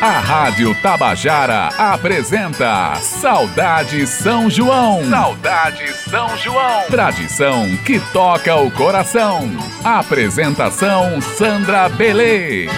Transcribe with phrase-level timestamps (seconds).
[0.00, 5.04] A Rádio Tabajara apresenta Saudade São João.
[5.10, 6.84] Saudade São João.
[6.88, 9.50] Tradição que toca o coração.
[9.82, 12.68] Apresentação Sandra Belê.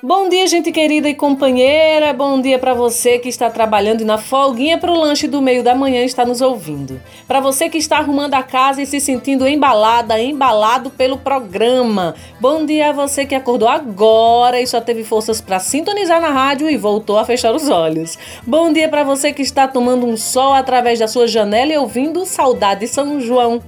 [0.00, 2.12] Bom dia, gente querida e companheira.
[2.12, 5.60] Bom dia para você que está trabalhando e na folguinha para o lanche do meio
[5.60, 7.00] da manhã está nos ouvindo.
[7.26, 12.14] Para você que está arrumando a casa e se sentindo embalada, embalado pelo programa.
[12.40, 16.70] Bom dia a você que acordou agora e só teve forças para sintonizar na rádio
[16.70, 18.16] e voltou a fechar os olhos.
[18.46, 22.24] Bom dia para você que está tomando um sol através da sua janela e ouvindo
[22.24, 23.60] Saudade São João.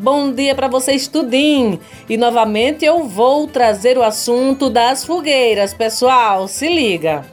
[0.00, 1.80] Bom dia para você, estudim!
[2.08, 7.26] E novamente eu vou trazer o assunto das fogueiras, pessoal, se liga!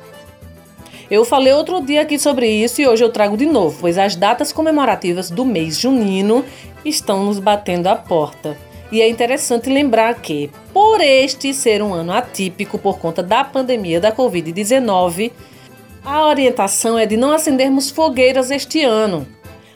[1.10, 4.16] Eu falei outro dia aqui sobre isso e hoje eu trago de novo, pois as
[4.16, 6.44] datas comemorativas do mês junino
[6.84, 8.58] estão nos batendo a porta.
[8.92, 14.02] E é interessante lembrar que, por este ser um ano atípico por conta da pandemia
[14.02, 15.32] da Covid-19,
[16.04, 19.28] a orientação é de não acendermos fogueiras este ano,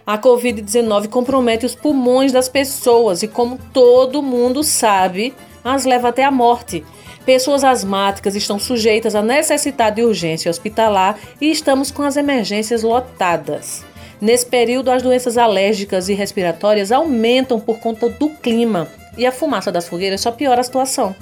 [0.09, 6.23] a Covid-19 compromete os pulmões das pessoas e, como todo mundo sabe, as leva até
[6.23, 6.83] a morte.
[7.27, 13.85] Pessoas asmáticas estão sujeitas à necessidade de urgência hospitalar e estamos com as emergências lotadas.
[14.19, 19.71] Nesse período, as doenças alérgicas e respiratórias aumentam por conta do clima e a fumaça
[19.71, 21.15] das fogueiras só piora a situação.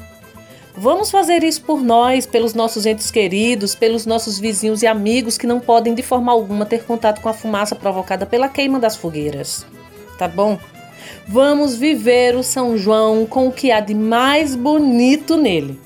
[0.80, 5.48] Vamos fazer isso por nós, pelos nossos entes queridos, pelos nossos vizinhos e amigos que
[5.48, 9.66] não podem de forma alguma ter contato com a fumaça provocada pela queima das fogueiras.
[10.20, 10.60] Tá bom?
[11.28, 15.80] Vamos viver o São João com o que há de mais bonito nele.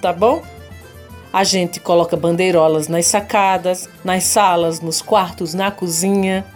[0.00, 0.40] Tá bom?
[1.32, 6.46] A gente coloca bandeirolas nas sacadas, nas salas, nos quartos, na cozinha.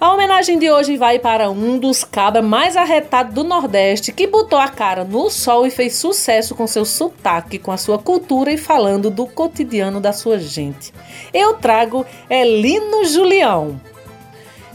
[0.00, 4.58] A homenagem de hoje vai para um dos cabras mais arretados do Nordeste que botou
[4.58, 8.58] a cara no sol e fez sucesso com seu sotaque, com a sua cultura e
[8.58, 10.92] falando do cotidiano da sua gente.
[11.32, 13.80] Eu trago Elino Julião.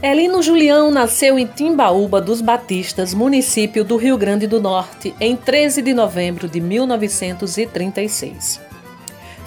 [0.01, 5.81] Elino Julião nasceu em Timbaúba dos Batistas, município do Rio Grande do Norte, em 13
[5.81, 8.61] de novembro de 1936.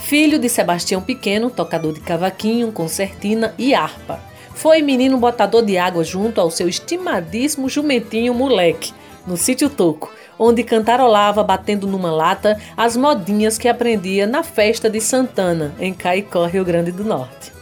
[0.00, 4.18] Filho de Sebastião Pequeno, tocador de cavaquinho, concertina e harpa.
[4.52, 8.92] Foi menino botador de água junto ao seu estimadíssimo jumentinho moleque,
[9.24, 15.00] no sítio Toco, onde cantarolava batendo numa lata as modinhas que aprendia na festa de
[15.00, 17.59] Santana, em Caicó, Rio Grande do Norte.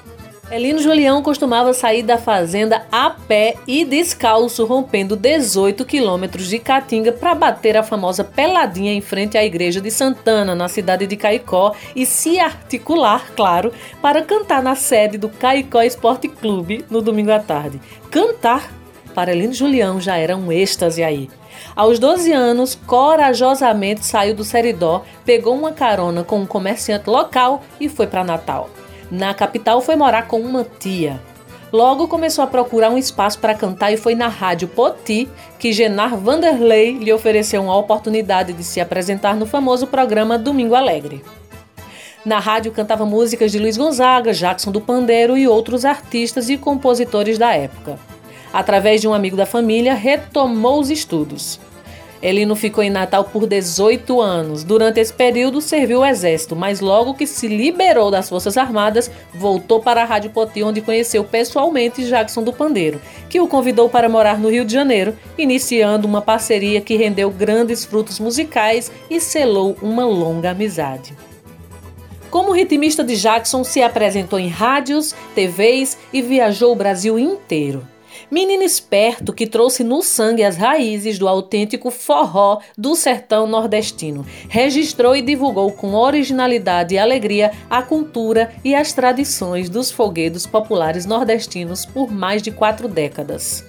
[0.51, 7.13] Elino Julião costumava sair da fazenda a pé e descalço, rompendo 18 quilômetros de Caatinga
[7.13, 11.75] para bater a famosa peladinha em frente à igreja de Santana, na cidade de Caicó,
[11.95, 13.71] e se articular, claro,
[14.01, 17.79] para cantar na sede do Caicó Esporte Clube no domingo à tarde.
[18.11, 18.73] Cantar
[19.15, 21.29] para Elino Julião já era um êxtase aí.
[21.77, 27.87] Aos 12 anos, corajosamente saiu do Seridó, pegou uma carona com um comerciante local e
[27.87, 28.71] foi para Natal.
[29.11, 31.21] Na capital foi morar com uma tia.
[31.73, 36.17] Logo começou a procurar um espaço para cantar e foi na Rádio Poti que Genar
[36.17, 41.23] Vanderlei lhe ofereceu uma oportunidade de se apresentar no famoso programa Domingo Alegre.
[42.25, 47.39] Na rádio cantava músicas de Luiz Gonzaga, Jackson do Pandeiro e outros artistas e compositores
[47.39, 47.99] da época.
[48.53, 51.61] Através de um amigo da família, retomou os estudos.
[52.23, 54.65] Elino ficou em Natal por 18 anos.
[54.65, 59.81] Durante esse período, serviu o exército, mas logo que se liberou das Forças Armadas, voltou
[59.81, 64.39] para a Rádio Poti, onde conheceu pessoalmente Jackson do Pandeiro, que o convidou para morar
[64.39, 70.05] no Rio de Janeiro, iniciando uma parceria que rendeu grandes frutos musicais e selou uma
[70.05, 71.15] longa amizade.
[72.31, 77.87] Como ritmista de Jackson, se apresentou em rádios, TVs e viajou o Brasil inteiro.
[78.31, 84.27] Menino esperto que trouxe no sangue as raízes do autêntico forró do sertão nordestino.
[84.51, 91.07] Registrou e divulgou com originalidade e alegria a cultura e as tradições dos foguedos populares
[91.07, 93.65] nordestinos por mais de quatro décadas.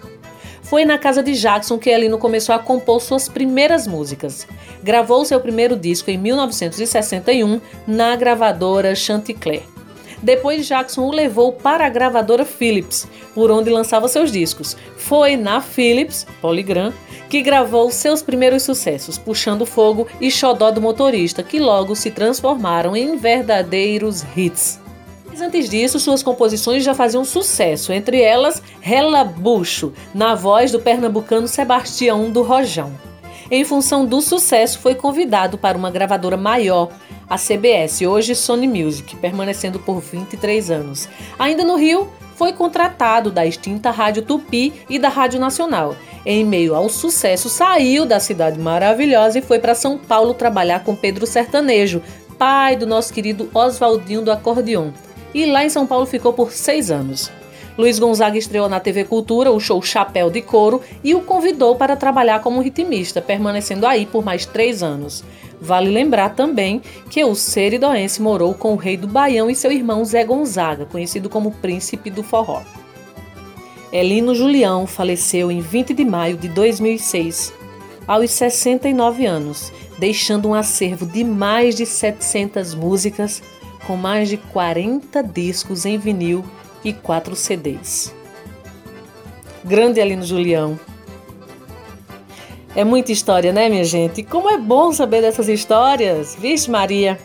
[0.61, 4.45] Foi na casa de Jackson que Elino começou a compor suas primeiras músicas.
[4.83, 9.78] Gravou seu primeiro disco em 1961 na gravadora Chanticleer.
[10.21, 14.75] Depois Jackson o levou para a gravadora Philips, por onde lançava seus discos.
[14.98, 16.94] Foi na Philips, Polygram,
[17.30, 22.95] que gravou seus primeiros sucessos, Puxando Fogo e Xodó do Motorista, que logo se transformaram
[22.95, 24.80] em verdadeiros hits.
[25.27, 28.62] Mas antes disso, suas composições já faziam sucesso, entre elas
[29.38, 33.08] Bucho, na voz do pernambucano Sebastião do Rojão.
[33.51, 36.89] Em função do sucesso, foi convidado para uma gravadora maior,
[37.27, 41.09] a CBS, hoje Sony Music, permanecendo por 23 anos.
[41.37, 45.95] Ainda no Rio, foi contratado da extinta Rádio Tupi e da Rádio Nacional.
[46.25, 50.95] Em meio ao sucesso, saiu da cidade maravilhosa e foi para São Paulo trabalhar com
[50.95, 52.03] Pedro Sertanejo,
[52.37, 54.91] pai do nosso querido Oswaldinho do Acordeon.
[55.33, 57.31] E lá em São Paulo ficou por seis anos.
[57.79, 61.95] Luiz Gonzaga estreou na TV Cultura o show Chapéu de Couro e o convidou para
[61.95, 65.23] trabalhar como ritmista, permanecendo aí por mais três anos.
[65.61, 70.03] Vale lembrar também que o seridoense morou com o rei do Baião e seu irmão
[70.03, 72.63] Zé Gonzaga, conhecido como Príncipe do Forró.
[73.93, 77.53] Elino Julião faleceu em 20 de maio de 2006,
[78.05, 83.41] aos 69 anos, deixando um acervo de mais de 700 músicas,
[83.87, 86.43] com mais de 40 discos em vinil
[86.83, 88.13] e 4 CDs.
[89.63, 90.79] Grande Elino Julião,
[92.75, 94.23] é muita história, né, minha gente?
[94.23, 96.35] Como é bom saber dessas histórias.
[96.39, 97.19] Vixe, Maria.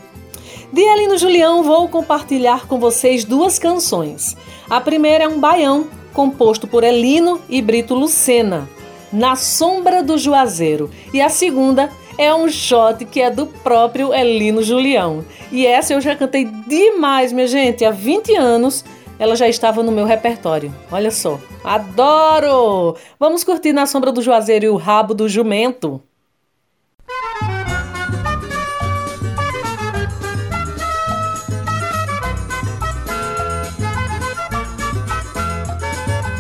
[0.73, 4.37] De Elino Julião, vou compartilhar com vocês duas canções.
[4.69, 8.69] A primeira é um baião, composto por Elino e Brito Lucena,
[9.13, 10.91] Na Sombra do Juazeiro.
[11.13, 15.25] E a segunda é um shot que é do próprio Elino Julião.
[15.53, 18.85] E essa eu já cantei demais, minha gente, há 20 anos
[19.19, 20.75] ela já estava no meu repertório.
[20.91, 22.97] Olha só, adoro!
[23.19, 26.03] Vamos curtir na sombra do Juazeiro e o rabo do jumento.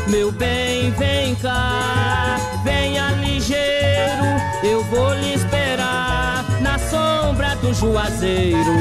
[0.08, 4.24] Meu bem, vem cá, venha ligeiro,
[4.62, 8.72] eu vou lhe esperar na sombra do Juazeiro.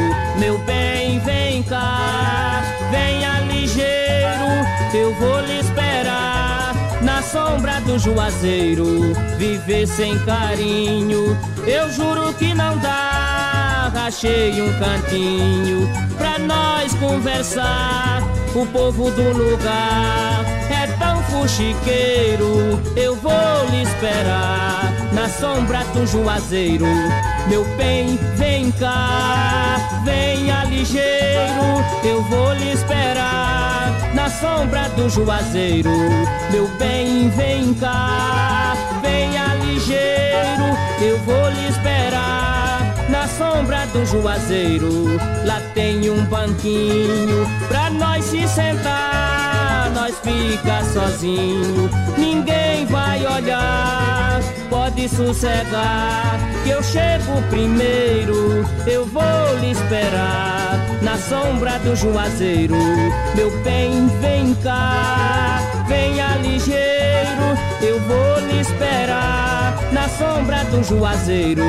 [7.24, 9.14] Sombra do juazeiro.
[9.38, 13.92] Viver sem carinho, eu juro que não dá.
[14.06, 18.22] Achei um cantinho pra nós conversar.
[18.54, 22.80] O povo do lugar é tão fuxiqueiro.
[22.96, 23.32] Eu vou
[23.72, 26.86] lhe esperar na sombra do juazeiro.
[27.48, 31.84] Meu bem, vem cá, venha ligeiro.
[32.04, 33.93] Eu vou lhe esperar
[34.24, 35.92] na sombra do juazeiro.
[36.50, 40.64] Meu bem, vem cá, venha ligeiro,
[41.02, 42.80] eu vou lhe esperar
[43.10, 45.20] na sombra do juazeiro.
[45.46, 49.53] Lá tem um banquinho pra nós se sentar,
[49.94, 54.42] nós fica sozinho, ninguém vai olhar.
[54.70, 62.76] Pode sossegar, que eu chego primeiro, eu vou lhe esperar na sombra do juazeiro.
[63.36, 71.64] Meu bem, vem cá, venha ligeiro, eu vou lhe esperar na sombra do juazeiro.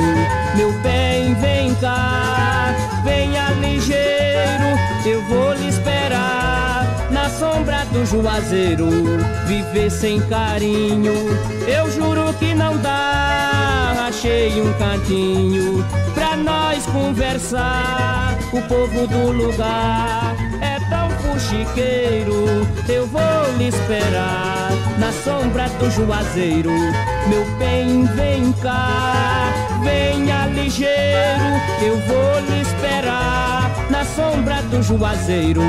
[0.55, 2.73] Meu bem, vem cá,
[3.03, 6.44] venha ligeiro, eu vou lhe esperar
[7.39, 8.89] sombra do juazeiro.
[9.45, 11.13] Viver sem carinho,
[11.67, 14.07] eu juro que não dá.
[14.07, 18.37] Achei um cantinho pra nós conversar.
[18.53, 22.45] O povo do lugar é tão fuxiqueiro.
[22.87, 26.71] Eu vou lhe esperar na sombra do juazeiro.
[27.27, 29.51] Meu bem, vem cá,
[29.83, 31.61] venha ligeiro.
[31.81, 33.64] Eu vou lhe esperar
[33.95, 35.61] na sombra do juazeiro.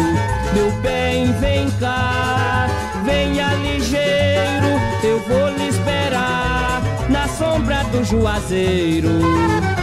[0.52, 2.66] Meu bem, vem cá,
[3.04, 4.66] venha ligeiro.
[5.04, 9.75] Eu vou lhe esperar na sombra do juazeiro.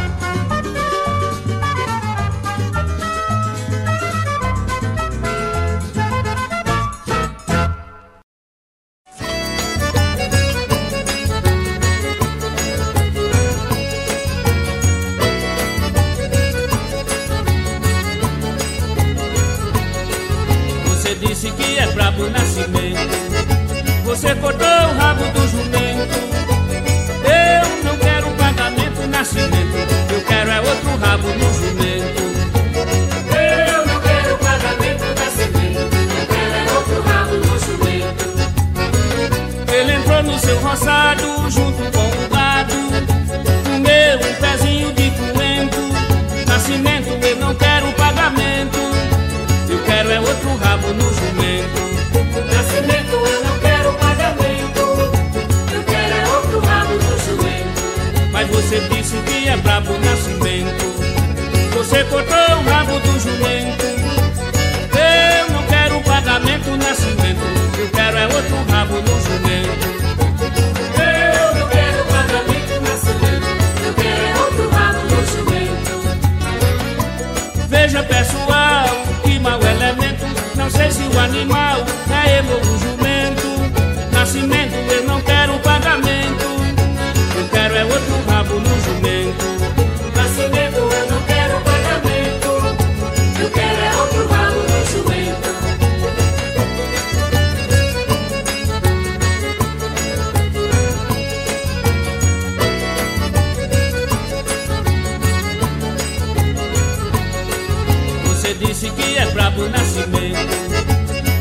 [109.69, 110.53] Nascimento.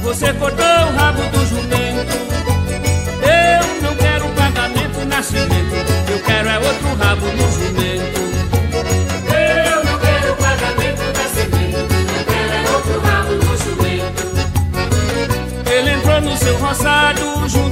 [0.02, 2.16] Você cortou o rabo do jumento.
[3.22, 5.74] Eu não quero pagamento nascimento.
[6.10, 8.20] Eu quero é outro rabo no jumento.
[9.32, 11.94] Eu não quero pagamento, nascimento.
[12.18, 14.22] Eu quero é outro rabo no jumento.
[15.70, 17.71] Ele entrou no seu roçado junto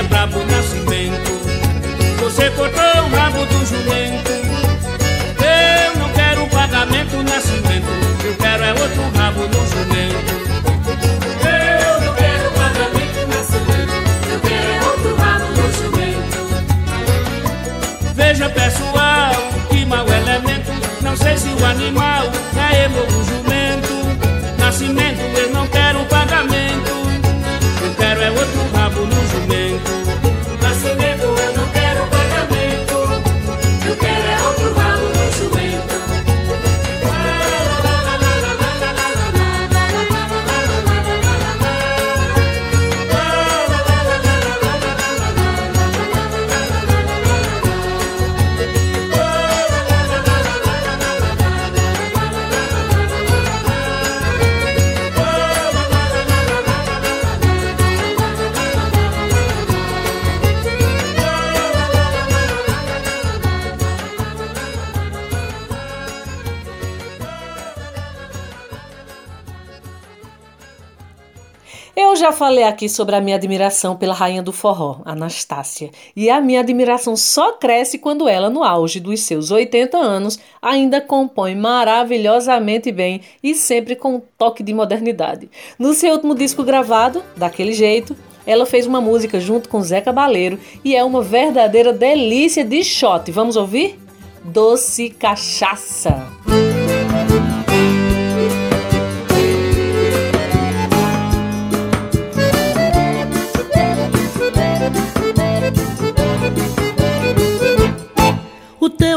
[0.00, 1.30] é brabo nascimento.
[2.20, 4.30] Você cortou o rabo do jumento.
[5.44, 7.86] Eu não quero pagamento nascimento.
[8.24, 10.32] Eu quero é outro rabo no jumento.
[11.44, 13.92] Eu não quero pagamento, nascimento.
[14.32, 16.38] Eu quero é outro rabo no jumento.
[18.14, 19.32] Veja pessoal,
[19.68, 20.72] que mau elemento.
[21.02, 22.24] Não sei se o animal
[22.56, 23.49] é emo ou jumento.
[72.30, 76.60] Já falei aqui sobre a minha admiração pela rainha do forró, Anastácia, e a minha
[76.60, 83.20] admiração só cresce quando ela, no auge dos seus 80 anos, ainda compõe maravilhosamente bem
[83.42, 85.50] e sempre com um toque de modernidade.
[85.76, 90.56] No seu último disco gravado, daquele jeito, ela fez uma música junto com Zé Cabaleiro
[90.84, 93.28] e é uma verdadeira delícia de shot.
[93.32, 93.98] Vamos ouvir?
[94.44, 96.28] Doce Cachaça.
[96.46, 97.09] O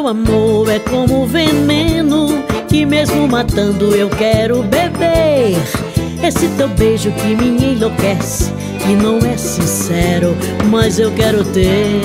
[0.04, 5.56] teu amor é como veneno que mesmo matando eu quero beber.
[6.22, 10.36] Esse teu beijo que me enlouquece, que não é sincero,
[10.70, 12.02] mas eu quero ter.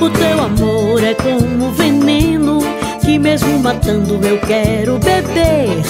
[0.00, 2.60] O teu amor é como veneno
[3.04, 5.82] que mesmo matando eu quero beber.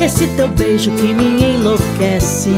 [0.00, 2.50] Esse teu beijo que me enlouquece,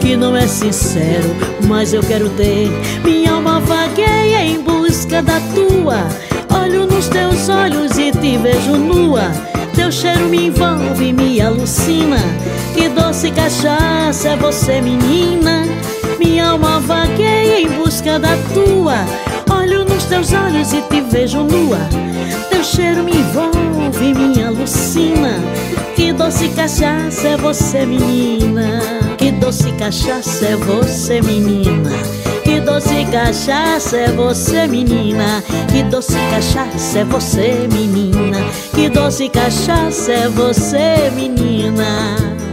[0.00, 1.28] que não é sincero,
[1.68, 2.68] mas eu quero ter.
[3.04, 6.25] Minha alma vagueia em busca da tua.
[6.62, 9.30] Olho nos teus olhos e te vejo nua.
[9.74, 12.16] Teu cheiro me envolve, me alucina.
[12.74, 15.64] Que doce cachaça é você, menina.
[16.18, 19.04] Minha alma vagueia em busca da tua.
[19.54, 21.78] Olho nos teus olhos e te vejo nua.
[22.50, 25.40] Teu cheiro me envolve, me alucina.
[25.94, 28.80] Que doce cachaça é você, menina.
[29.18, 31.90] Que doce cachaça é você, menina.
[32.46, 35.42] Que doce cachaça é você, menina.
[35.68, 38.38] Que doce cachaça é você, menina.
[38.72, 42.45] Que doce cachaça é você, menina.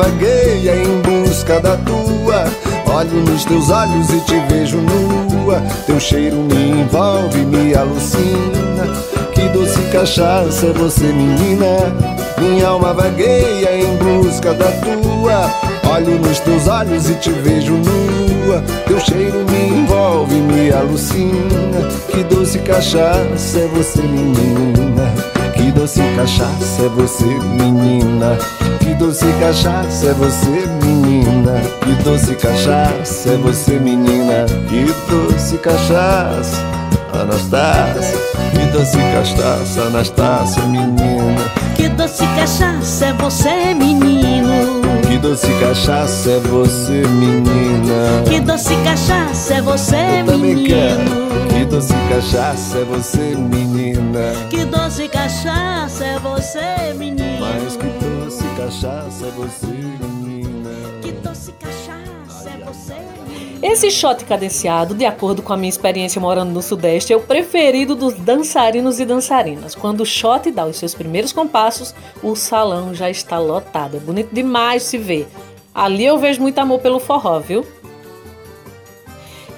[0.00, 2.44] Vagueia em busca da tua.
[2.86, 5.60] Olho nos teus olhos e te vejo nua.
[5.86, 8.84] Teu cheiro me envolve, me alucina.
[9.34, 11.92] Que doce cachaça é você, menina.
[12.38, 15.50] Minha alma vagueia em busca da tua.
[15.92, 18.62] Olho nos teus olhos e te vejo nua.
[18.86, 21.88] Teu cheiro me envolve, me alucina.
[22.10, 25.12] Que doce cachaça é você, menina.
[25.54, 28.38] Que doce cachaça é você, menina.
[29.00, 31.58] Que doce cachaça é você, menina.
[31.80, 34.44] Que doce cachaça é você, menina.
[34.68, 36.62] Que doce cachaça,
[37.10, 38.18] Anastácia.
[38.52, 41.40] Que doce cachaça, Anastácia, menina.
[41.74, 44.82] Que doce cachaça é você, menino.
[45.08, 48.22] Que doce cachaça é você, menina.
[48.28, 50.68] Que doce cachaça é você, Eu menino.
[50.68, 51.48] quero.
[51.48, 54.34] Que doce cachaça é você, menina.
[54.50, 57.19] Que doce cachaça é você, menino.
[58.80, 60.70] Cachaça é você, menina.
[61.02, 62.96] Que doce cachaça é você.
[63.62, 67.94] Esse shot cadenciado, de acordo com a minha experiência morando no Sudeste, é o preferido
[67.94, 69.74] dos dançarinos e dançarinas.
[69.74, 73.98] Quando o shot dá os seus primeiros compassos, o salão já está lotado.
[73.98, 75.28] É bonito demais se ver.
[75.74, 77.66] Ali eu vejo muito amor pelo forró, viu?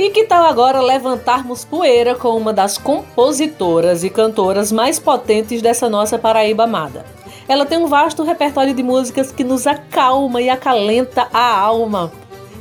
[0.01, 5.89] E que tal agora levantarmos poeira com uma das compositoras e cantoras mais potentes dessa
[5.89, 7.22] nossa Paraíba amada?
[7.49, 12.13] Ela tem um vasto repertório de músicas que nos acalma e acalenta a alma.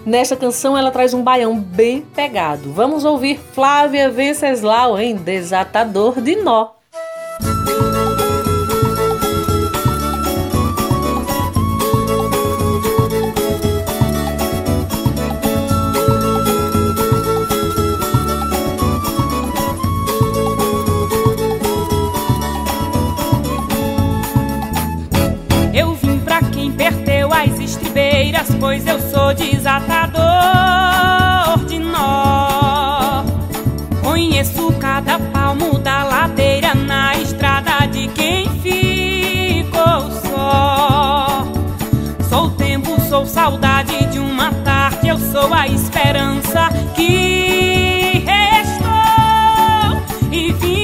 [0.05, 2.71] Nesta canção ela traz um baião bem pegado.
[2.73, 6.80] Vamos ouvir Flávia Venceslau em Desatador de Nó.
[28.61, 30.21] Pois eu sou desatador
[31.67, 33.23] de nó.
[34.03, 41.43] Conheço cada palmo da ladeira na estrada de quem ficou só.
[42.29, 49.97] Sou tempo, sou saudade de uma tarde, eu sou a esperança que restou
[50.31, 50.80] e vim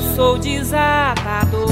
[0.00, 1.68] Eu sou desatador.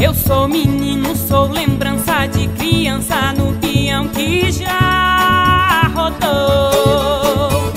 [0.00, 7.72] Eu sou menino, sou lembrança de criança no peão que já rodou.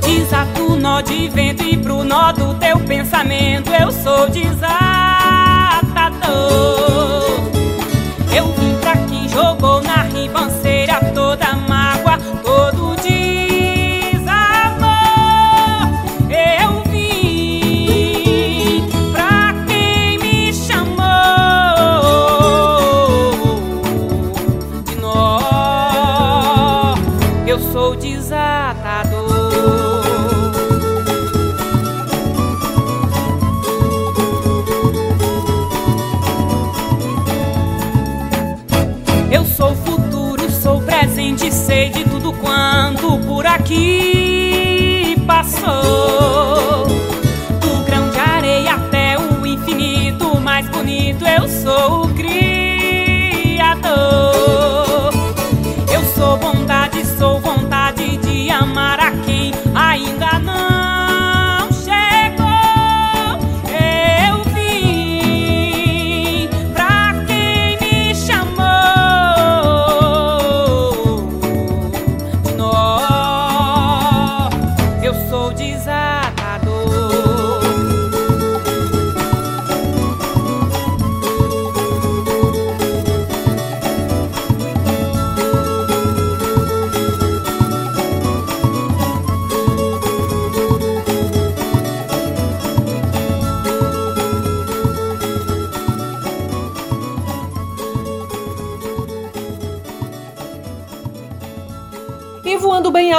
[0.00, 4.72] Desato nó de vento e pro nó do teu pensamento eu sou desatador.
[43.72, 44.01] Por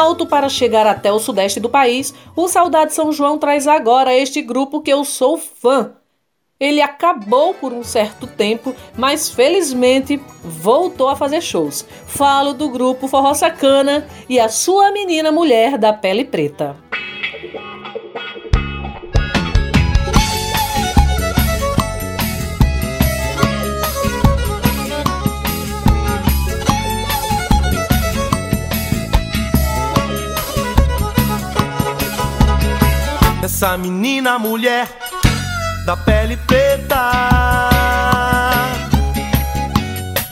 [0.04, 4.42] alto para chegar até o sudeste do país, o Saudade São João traz agora este
[4.42, 5.94] grupo que eu sou fã.
[6.60, 11.86] Ele acabou por um certo tempo, mas felizmente voltou a fazer shows.
[12.06, 16.76] Falo do grupo Forró Sacana e a sua menina mulher da pele preta.
[33.64, 34.90] Essa menina mulher
[35.86, 37.70] da pele preta,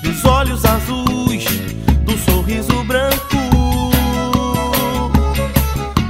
[0.02, 1.46] dos olhos azuis,
[2.04, 3.38] do sorriso branco,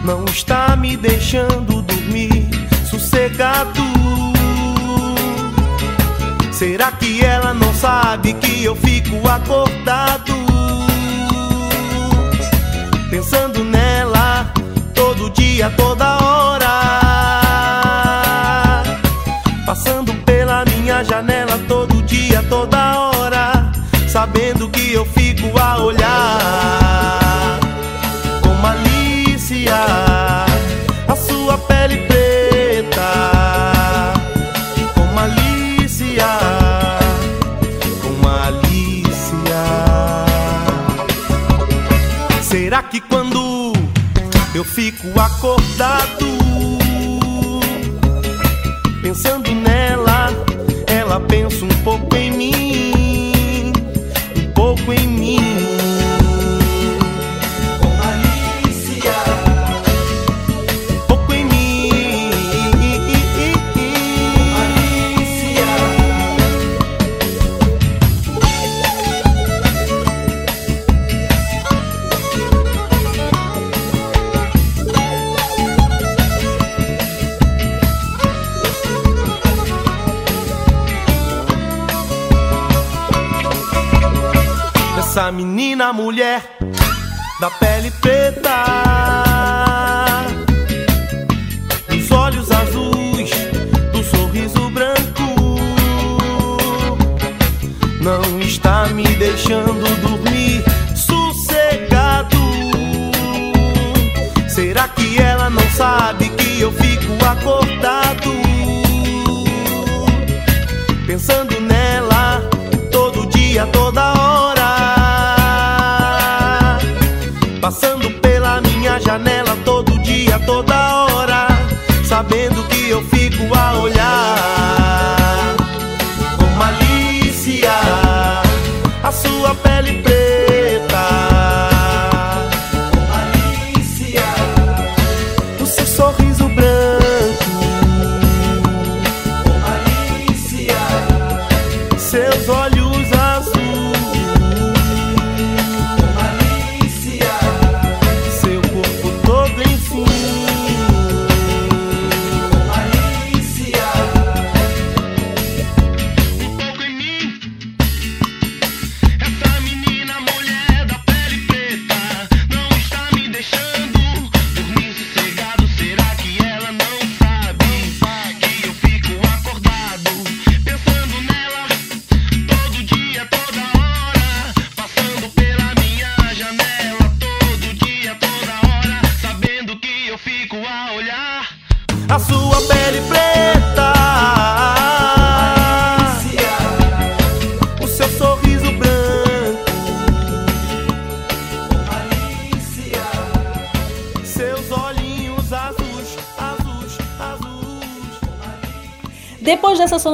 [0.03, 2.49] não está me deixando dormir
[2.89, 3.83] sossegado.
[6.51, 10.33] Será que ela não sabe que eu fico acordado?
[13.11, 14.51] Pensando nela
[14.95, 16.60] todo dia, toda hora.
[21.03, 23.71] Janela todo dia, toda hora.
[24.07, 27.59] Sabendo que eu fico a olhar
[28.41, 29.75] com malícia
[31.07, 33.01] a sua pele preta.
[34.93, 36.27] Com malícia,
[38.01, 39.61] com malícia.
[42.41, 43.73] Será que quando
[44.53, 46.30] eu fico acordado
[51.11, 52.10] ela pensa um pouco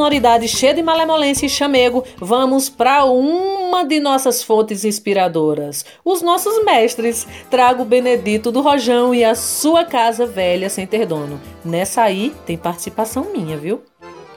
[0.08, 6.64] sonoridade cheia de malemolência e chamego, vamos para uma de nossas fontes inspiradoras, os nossos
[6.64, 7.28] mestres.
[7.50, 11.42] Trago Benedito do Rojão e a sua casa velha sem ter dono.
[11.64, 13.82] Nessa aí tem participação minha, viu?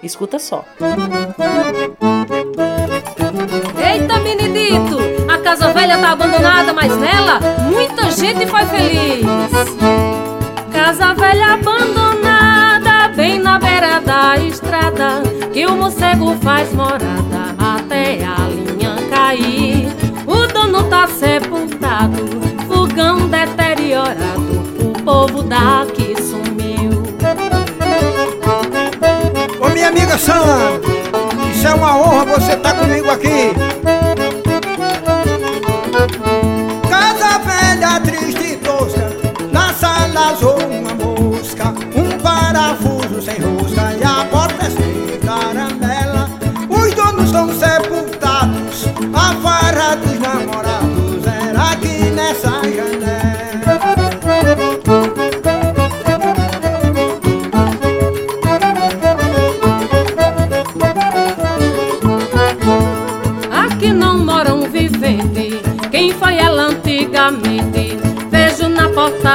[0.03, 0.65] Escuta só.
[3.93, 4.99] Eita, Benedito!
[5.33, 7.39] A casa velha tá abandonada, mas nela
[7.71, 9.25] muita gente foi feliz.
[10.73, 12.30] Casa velha abandonada,
[13.17, 19.89] bem na beira da estrada, que o morcego faz morada até a linha cair.
[20.27, 22.27] O dono tá sepultado,
[22.69, 27.03] fogão deteriorado, o povo daqui sumiu.
[29.61, 30.81] Ô minha amiga Sandra,
[31.53, 33.53] isso é uma honra você estar comigo aqui.
[36.89, 39.11] Casa velha, triste e tosca,
[39.53, 40.90] na sala azul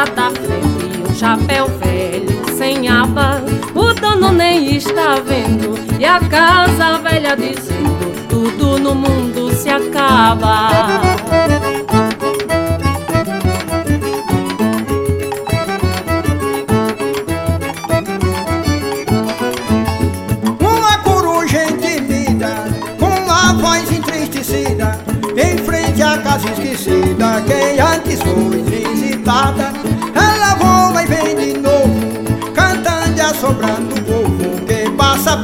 [0.06, 3.42] da frente um chapéu velho sem aba,
[3.74, 5.76] o dono nem está vendo.
[6.00, 10.70] E a casa velha dizendo: tudo no mundo se acaba.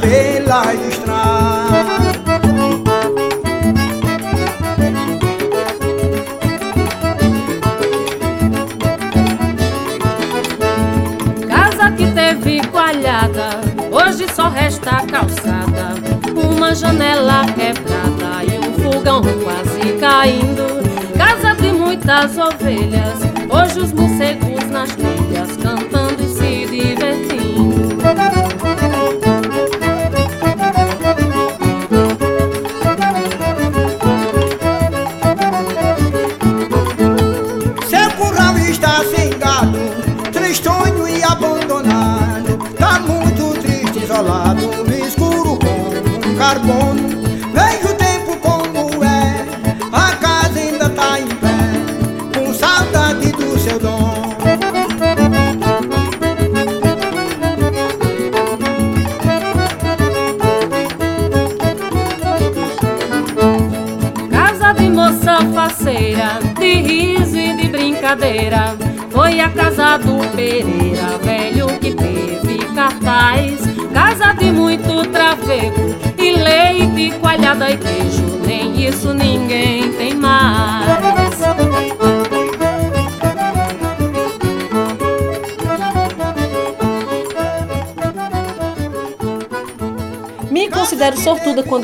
[0.00, 2.02] pela estrada.
[11.48, 15.94] Casa que teve coalhada, hoje só resta calçada.
[16.34, 20.82] Uma janela quebrada e um fogão quase caindo.
[21.16, 23.18] Casa de muitas ovelhas,
[23.50, 24.41] hoje os morcegos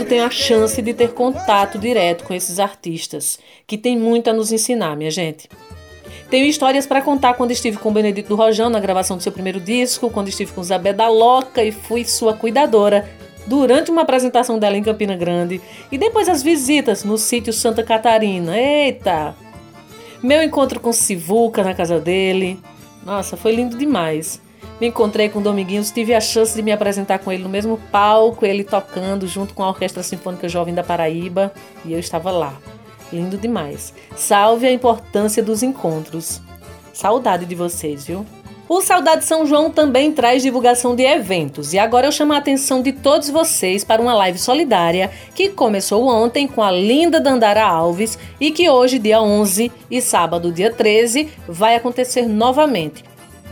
[0.08, 4.50] tenho a chance de ter contato direto com esses artistas, que têm muito a nos
[4.50, 5.48] ensinar, minha gente.
[6.30, 9.60] Tenho histórias para contar quando estive com o Benedito Rojão na gravação do seu primeiro
[9.60, 13.08] disco, quando estive com Zabé da Loca e fui sua cuidadora
[13.46, 18.58] durante uma apresentação dela em Campina Grande e depois as visitas no sítio Santa Catarina.
[18.58, 19.34] Eita!
[20.22, 22.58] Meu encontro com Sivuca na casa dele.
[23.04, 24.40] Nossa, foi lindo demais.
[24.80, 27.78] Me encontrei com o Dominguinhos, tive a chance de me apresentar com ele no mesmo
[27.90, 31.52] palco, ele tocando junto com a Orquestra Sinfônica Jovem da Paraíba,
[31.84, 32.54] e eu estava lá.
[33.12, 33.92] Lindo demais.
[34.14, 36.40] Salve a importância dos encontros.
[36.92, 38.24] Saudade de vocês, viu?
[38.68, 42.82] O Saudade São João também traz divulgação de eventos e agora eu chamo a atenção
[42.82, 48.18] de todos vocês para uma live solidária que começou ontem com a linda Dandara Alves
[48.38, 53.07] e que hoje, dia 11 e sábado, dia 13, vai acontecer novamente.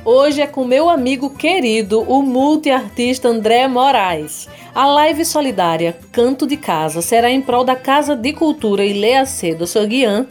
[0.08, 4.48] Hoje é com meu amigo querido, o multiartista André Moraes.
[4.72, 9.66] A live solidária Canto de Casa será em prol da Casa de Cultura Ileacê do
[9.66, 10.28] Soguian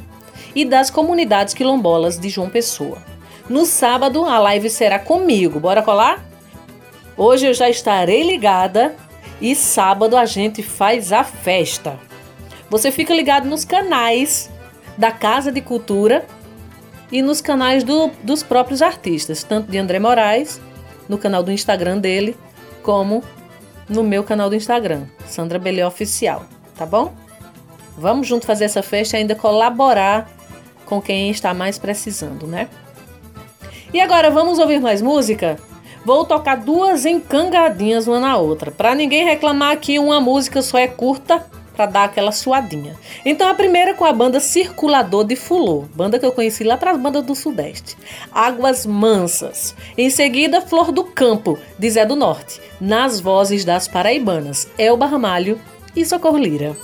[0.56, 3.00] e das comunidades quilombolas de João Pessoa.
[3.50, 5.60] No sábado, a live será comigo.
[5.60, 6.24] Bora colar?
[7.18, 8.96] Hoje eu já estarei ligada
[9.42, 12.00] e sábado a gente faz a festa.
[12.70, 14.50] Você fica ligado nos canais
[14.98, 16.26] da Casa de Cultura
[17.15, 20.60] e nos canais do- dos próprios artistas, tanto de André Moraes,
[21.08, 22.36] no canal do Instagram dele,
[22.84, 23.23] como
[23.88, 26.43] no meu canal do Instagram, Sandra Belê Oficial,
[26.75, 27.13] tá bom?
[27.97, 30.30] Vamos junto fazer essa festa e ainda colaborar
[30.86, 32.67] com quem está mais precisando, né?
[33.93, 35.58] E agora vamos ouvir mais música?
[36.04, 40.88] Vou tocar duas encangadinhas uma na outra, para ninguém reclamar que uma música só é
[40.88, 41.45] curta
[41.76, 42.96] para dar aquela suadinha.
[43.26, 46.92] Então a primeira com a banda Circulador de Fulô, banda que eu conheci lá para
[46.92, 47.98] as bandas do Sudeste.
[48.32, 49.76] Águas Mansas.
[49.98, 55.60] Em seguida, Flor do Campo, de Zé do Norte, nas vozes das paraibanas Elba Ramalho
[55.96, 56.76] e Socorro Lira.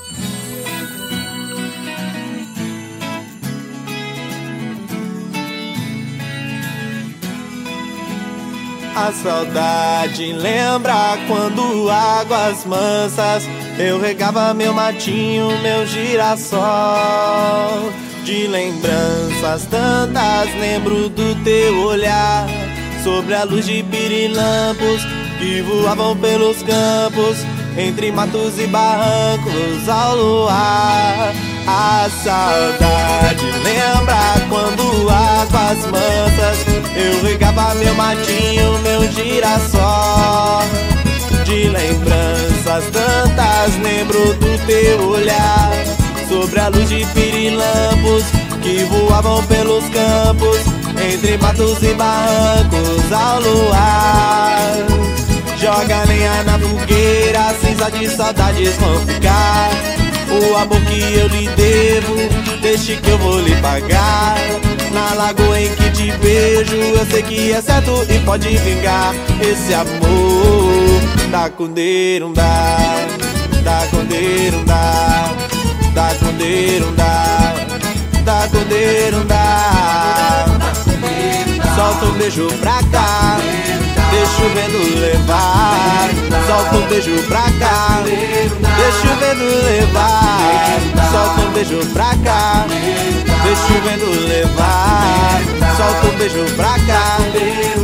[9.02, 16.62] A saudade lembra quando águas mansas eu regava meu matinho, meu girassol.
[18.24, 22.46] De lembranças tantas lembro do teu olhar
[23.04, 25.02] sobre a luz de pirilampos
[25.40, 27.40] que voavam pelos campos
[27.76, 31.34] entre matos e barrancos ao luar.
[31.68, 34.16] A saudade lembra
[34.50, 40.64] quando águas mansas eu regava meu matinho, meu girassol.
[41.46, 45.72] De lembranças tantas lembro do teu olhar
[46.28, 48.24] sobre a luz de pirilampos
[48.62, 50.60] que voavam pelos campos
[51.12, 55.02] entre matos e barrancos ao luar.
[55.58, 60.01] Joga lenha na fogueira, cinza de saudades vão ficar.
[60.32, 62.16] O amor que eu lhe devo,
[62.62, 64.38] deixe que eu vou lhe pagar.
[64.94, 69.14] Na lagoa em que te beijo, eu sei que é certo e pode vingar.
[69.42, 71.02] Esse amor
[71.50, 71.68] com
[72.34, 72.78] dá,
[75.94, 76.34] dá com
[76.96, 77.54] dá,
[78.24, 80.46] dá com dá.
[81.76, 83.38] Solta um beijo pra cá.
[84.32, 86.10] Deixa o vento levar.
[86.48, 88.02] Solta um beijo pra cá.
[88.06, 90.80] Deixa o vento levar.
[91.12, 92.66] Solta um beijo pra cá.
[93.44, 95.42] Deixa o vento levar.
[95.76, 97.18] Solta um beijo pra cá.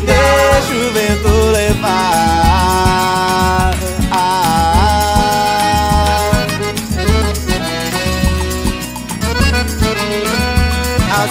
[0.06, 2.88] Deixa o vento levar.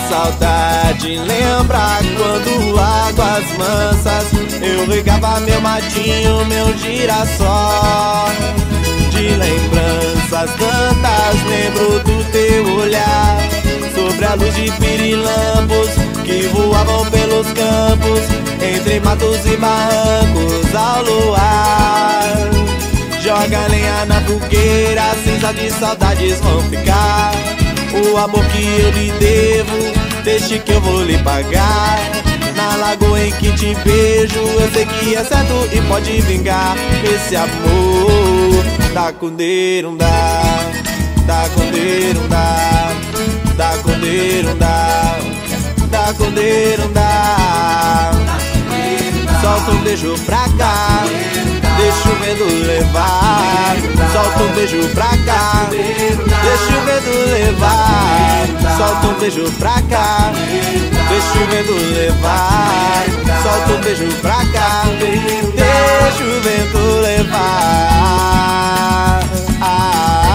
[0.09, 4.31] Saudade lembra quando águas mansas
[4.63, 8.31] eu regava meu matinho, meu girassol.
[9.11, 13.39] De lembranças tantas lembro do teu olhar
[13.95, 15.91] sobre a luz de pirilampos
[16.25, 18.21] que voavam pelos campos
[18.63, 22.51] entre matos e barrancos ao luar.
[23.23, 27.33] Joga lenha na fogueira, cinza de saudades vão ficar.
[27.97, 31.99] O amor que eu lhe devo, deixe que eu vou lhe pagar.
[32.55, 36.77] Na lagoa em que te beijo, eu sei que é certo e pode vingar.
[37.05, 38.65] Esse amor
[39.13, 39.35] com
[39.97, 40.63] dá,
[41.27, 41.71] dá com
[42.29, 42.93] dá,
[43.57, 43.93] dá com
[44.59, 45.19] dá,
[45.91, 46.31] dá com
[46.93, 48.11] dá.
[49.41, 51.05] Solta um beijo pra cá.
[51.77, 53.77] Deixa o medo levar.
[54.13, 55.69] Solta um beijo pra cá.
[55.71, 58.47] Deixa o medo levar.
[58.77, 60.33] Solta um beijo pra cá.
[61.09, 63.05] Deixa o medo levar.
[63.43, 64.85] Solta um beijo pra cá.
[64.99, 67.67] Deixa o vento levar.
[69.61, 70.26] A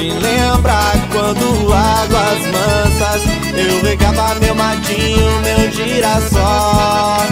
[0.00, 0.80] saudade lembra
[1.12, 3.22] quando águas mansas
[3.54, 7.26] eu regava meu matinho, meu girassol.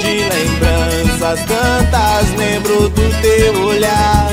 [0.00, 4.28] De lembranças tantas lembro do teu olhar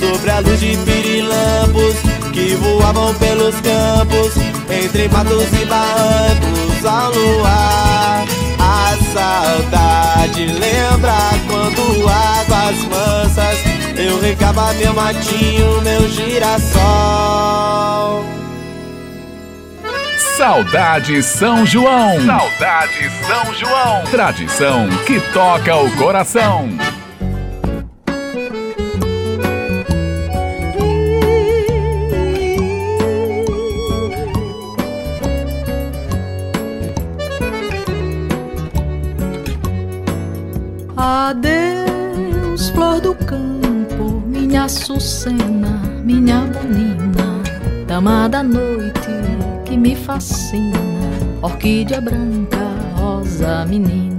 [0.00, 1.94] sobre a luz de pirilampos
[2.32, 4.34] que voavam pelos campos
[4.68, 8.24] entre matos e barrancos ao luar.
[8.58, 11.14] A saudade lembra
[11.48, 16.84] quando águas mansas eu regava meu matinho, meu girassol.
[20.36, 22.20] Saudade São João.
[22.26, 24.04] Saudade São João.
[24.10, 26.68] Tradição que toca o coração.
[44.64, 47.42] Açucena, minha bonina,
[47.86, 49.10] dama da noite
[49.66, 50.78] que me fascina,
[51.42, 52.64] orquídea branca,
[52.96, 54.14] rosa menina.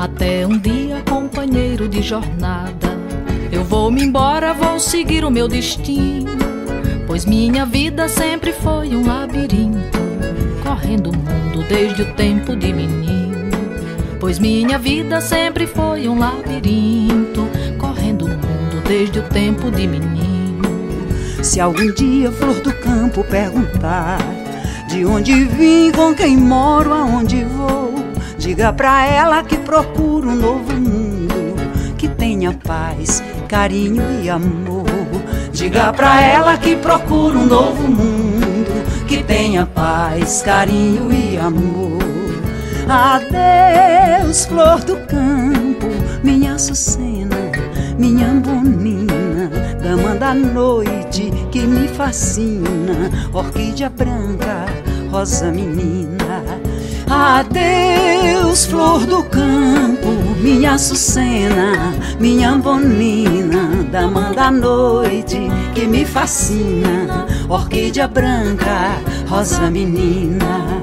[0.00, 2.90] Até um dia, companheiro de jornada,
[3.52, 6.26] eu vou me embora, vou seguir o meu destino,
[7.06, 9.98] pois minha vida sempre foi um labirinto,
[10.64, 13.29] correndo o mundo desde o tempo de menino.
[14.20, 20.68] Pois minha vida sempre foi um labirinto, correndo o mundo desde o tempo de menino.
[21.42, 24.18] Se algum dia flor do campo perguntar
[24.88, 27.94] de onde vim, com quem moro, aonde vou,
[28.36, 31.56] diga pra ela que procuro um novo mundo
[31.96, 34.84] que tenha paz, carinho e amor.
[35.50, 41.89] Diga pra ela que procuro um novo mundo que tenha paz, carinho e amor.
[42.92, 45.86] Adeus, flor do campo,
[46.24, 47.36] minha açucena,
[47.96, 49.48] minha bonina,
[49.80, 54.66] dama da noite que me fascina, orquídea branca,
[55.08, 56.42] rosa menina.
[57.08, 60.08] Adeus, flor do campo,
[60.42, 65.38] minha açucena, minha bonina, dama da noite
[65.76, 68.96] que me fascina, orquídea branca,
[69.28, 70.79] rosa menina.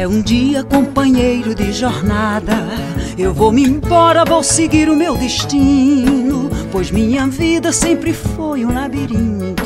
[0.00, 2.66] Até um dia, companheiro de jornada,
[3.18, 6.48] eu vou me embora, vou seguir o meu destino.
[6.72, 9.62] Pois minha vida sempre foi um labirinto,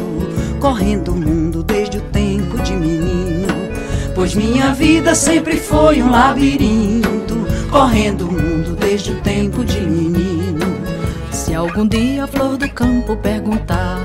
[0.59, 3.47] correndo o mundo desde o tempo de menino.
[4.12, 10.66] Pois minha vida sempre foi um labirinto, correndo o mundo desde o tempo de menino.
[11.30, 14.01] Se algum dia a flor do campo perguntar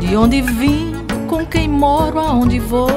[0.00, 0.94] de onde vim,
[1.28, 2.88] com quem moro, aonde vou,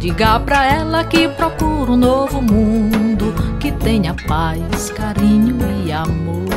[0.00, 6.48] diga pra ela que procuro um novo mundo que tenha paz, carinho e amor.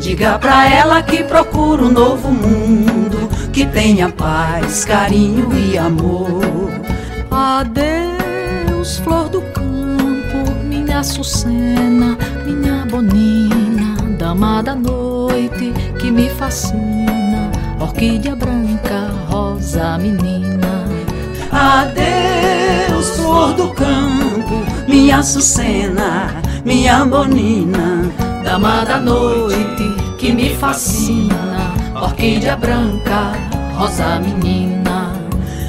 [0.00, 6.42] Diga pra ela que procuro um novo mundo que tenha paz, carinho e amor.
[7.30, 18.34] Adeus, flor do campo, minha açucena, minha bonina, dama da noite que me fascina, orquídea
[18.34, 20.82] branca, rosa menina.
[21.52, 22.31] Adeus,
[23.10, 28.10] flor do campo, minha açucena, minha bonina,
[28.44, 29.84] dama da noite
[30.18, 33.32] que me fascina, orquídea branca,
[33.76, 35.12] rosa menina.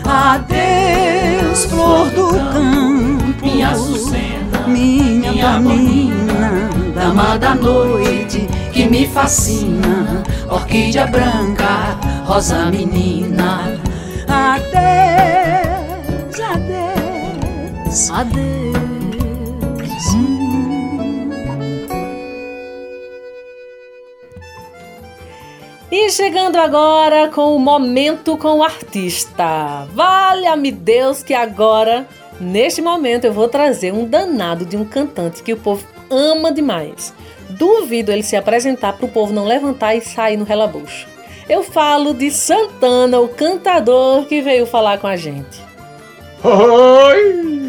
[0.06, 11.08] Adeus, flor do campo, minha açucena, minha bonina, dama da noite que me fascina, orquídea
[11.08, 13.72] branca, rosa menina.
[14.28, 15.13] Adeus,
[17.94, 18.74] adeus, adeus.
[25.92, 29.88] E chegando agora com o momento com o artista.
[29.94, 32.08] Valha-me Deus que agora,
[32.40, 37.14] neste momento, eu vou trazer um danado de um cantante que o povo ama demais.
[37.48, 41.08] Duvido ele se apresentar para o povo não levantar e sair no relabucho.
[41.48, 45.62] Eu falo de Santana, o cantador que veio falar com a gente.
[46.44, 47.63] Oi!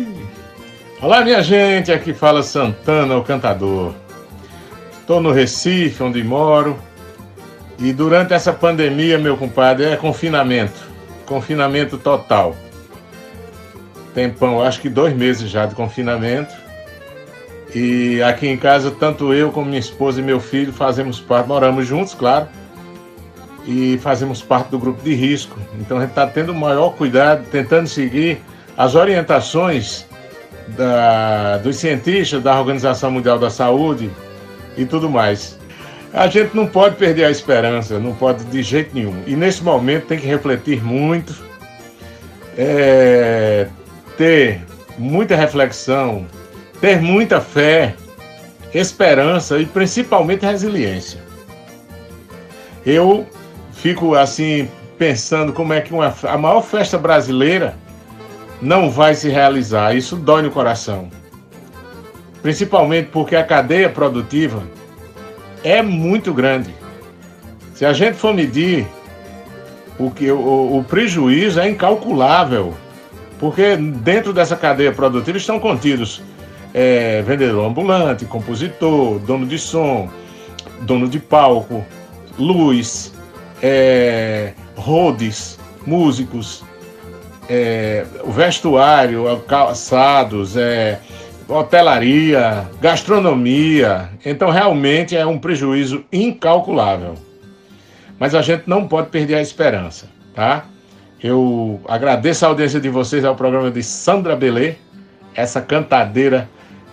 [1.02, 3.92] Olá, minha gente, aqui fala Santana, o cantador.
[5.00, 6.78] Estou no Recife, onde moro,
[7.78, 10.80] e durante essa pandemia, meu compadre, é confinamento.
[11.26, 12.56] Confinamento total.
[14.14, 16.54] Tempão, acho que dois meses já de confinamento.
[17.74, 21.86] E aqui em casa, tanto eu como minha esposa e meu filho fazemos parte, moramos
[21.86, 22.48] juntos, claro,
[23.66, 25.58] e fazemos parte do grupo de risco.
[25.78, 28.40] Então a gente está tendo o maior cuidado, tentando seguir
[28.76, 30.06] as orientações
[30.68, 34.10] da, dos cientistas da Organização Mundial da Saúde
[34.76, 35.58] e tudo mais.
[36.12, 39.22] A gente não pode perder a esperança, não pode de jeito nenhum.
[39.26, 41.34] E nesse momento tem que refletir muito,
[42.56, 43.66] é,
[44.16, 44.60] ter
[44.96, 46.24] muita reflexão,
[46.80, 47.94] ter muita fé,
[48.72, 51.20] esperança e principalmente resiliência.
[52.86, 53.26] Eu
[53.72, 57.76] fico assim pensando como é que uma, a maior festa brasileira
[58.60, 59.94] não vai se realizar.
[59.94, 61.08] Isso dói no coração.
[62.42, 64.62] Principalmente porque a cadeia produtiva
[65.62, 66.74] é muito grande.
[67.74, 68.86] Se a gente for medir,
[69.98, 72.74] o, que, o, o prejuízo é incalculável.
[73.38, 76.22] Porque dentro dessa cadeia produtiva estão contidos
[76.72, 80.08] é, vendedor ambulante, compositor, dono de som,
[80.82, 81.84] dono de palco,
[82.38, 83.12] luz,
[83.62, 86.64] é, rodes, músicos,
[87.48, 91.00] é, o vestuário, calçados, é,
[91.48, 94.10] hotelaria, gastronomia.
[94.24, 97.14] Então, realmente é um prejuízo incalculável.
[98.18, 100.64] Mas a gente não pode perder a esperança, tá?
[101.22, 104.74] Eu agradeço a audiência de vocês ao programa de Sandra Belê,
[105.34, 106.48] essa cantadeira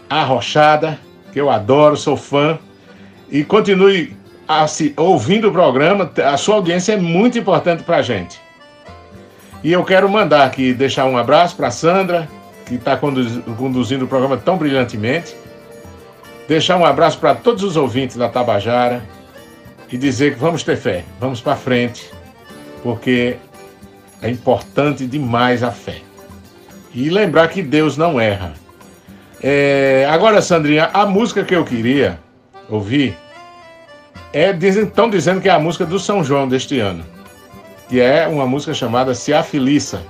[0.10, 1.00] arrochada,
[1.32, 2.58] que eu adoro, sou fã.
[3.30, 4.16] E continue
[4.48, 8.40] assim, ouvindo o programa, a sua audiência é muito importante para a gente.
[9.64, 12.28] E eu quero mandar aqui, deixar um abraço para Sandra,
[12.66, 15.36] que está conduzindo o programa tão brilhantemente.
[16.48, 19.04] Deixar um abraço para todos os ouvintes da Tabajara
[19.92, 22.10] e dizer que vamos ter fé, vamos para frente,
[22.82, 23.38] porque
[24.22, 25.98] é importante demais a fé.
[26.94, 28.54] E lembrar que Deus não erra.
[29.44, 32.20] É, agora, Sandrinha, a música que eu queria
[32.70, 33.18] ouvir
[34.34, 37.04] é estão dizendo que é a música do São João deste ano,
[37.92, 40.02] que é uma música chamada Se Afiliça,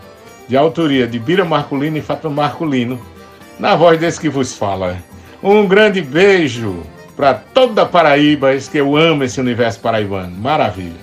[0.47, 3.01] de autoria de Bira Marculino e Fátima Marculino,
[3.57, 4.99] na voz desse que vos fala.
[5.41, 6.84] Um grande beijo
[7.17, 10.29] para toda a Paraíba, que eu amo esse universo paraibano.
[10.38, 11.01] Maravilha.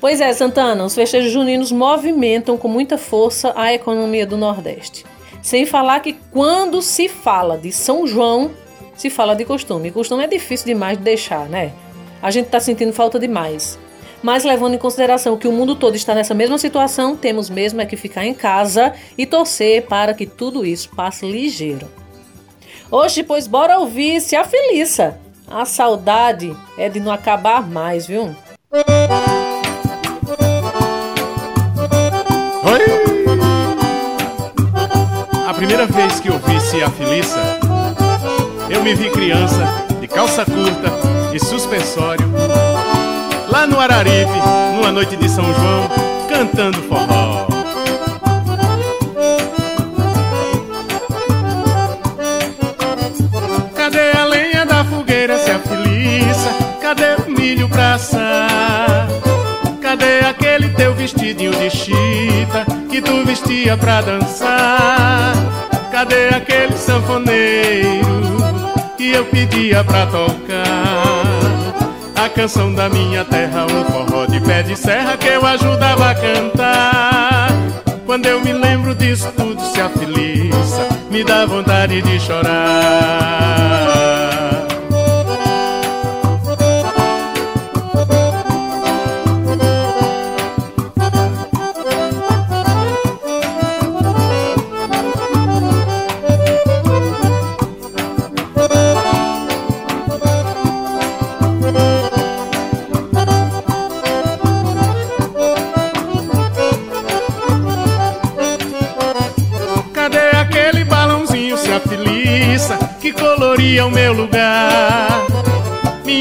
[0.00, 5.06] Pois é, Santana, os festejos juninos movimentam com muita força a economia do Nordeste.
[5.40, 8.50] Sem falar que quando se fala de São João,
[8.96, 9.90] se fala de costume.
[9.90, 11.70] E costume é difícil demais de deixar, né?
[12.20, 13.78] A gente está sentindo falta demais.
[14.22, 17.86] Mas levando em consideração que o mundo todo está nessa mesma situação, temos mesmo é
[17.86, 21.88] que ficar em casa e torcer para que tudo isso passe ligeiro.
[22.90, 25.18] Hoje, pois, bora ouvir se a Felícia.
[25.48, 28.34] A saudade é de não acabar mais, viu?
[35.46, 37.58] A primeira vez que eu vi Cia Felissa,
[38.68, 40.92] eu me vi criança, de calça curta
[41.32, 42.26] e suspensório,
[43.56, 44.38] lá no Araripe,
[44.74, 45.88] numa noite de São João,
[46.28, 47.46] cantando forró.
[53.74, 56.50] Cadê a lenha da fogueira, Cia Felissa?
[56.82, 59.08] Cadê o milho pra assar?
[59.80, 65.32] Cadê aquele teu vestidinho de chita que tu vestia pra dançar?
[65.90, 68.36] Cadê aquele sanfoneiro
[68.98, 70.45] que eu pedia pra tocar?
[72.36, 77.48] Canção da minha terra, um forró de pé de serra que eu ajudava a cantar.
[78.04, 83.46] Quando eu me lembro disso tudo, se afiliça, me dá vontade de chorar.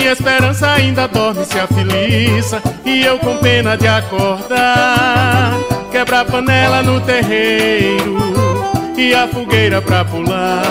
[0.06, 5.58] Minha esperança ainda dorme, se afiliça, e eu com pena de acordar.
[5.91, 8.16] Quebra a panela no terreiro,
[8.95, 10.62] e a fogueira pra pular.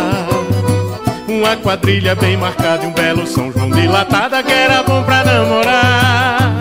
[1.26, 6.52] Uma quadrilha bem marcada e um belo São João dilatada que era bom pra namorar.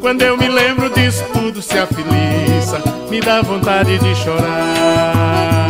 [0.00, 5.61] Quando eu me lembro disso tudo, se afiliça, me dá vontade de chorar.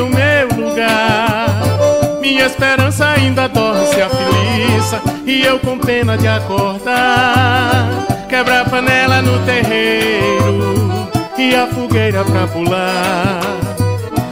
[0.00, 1.46] O meu lugar?
[2.20, 7.88] Minha esperança ainda dorme, se afiliça, e eu com pena de acordar.
[8.28, 11.08] Quebra a panela no terreiro,
[11.38, 13.40] e a fogueira pra pular.